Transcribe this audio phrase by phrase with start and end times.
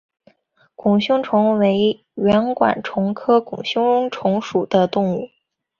[0.73, 5.29] 拱胸虫为圆管虫科拱胸虫属的动物。